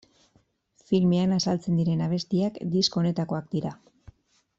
[0.91, 3.75] Filmean azaltzen diren abestiak disko honetakoak dira.